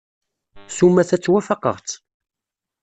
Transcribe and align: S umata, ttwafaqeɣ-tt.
S 0.69 0.77
umata, 0.85 1.17
ttwafaqeɣ-tt. 1.17 1.91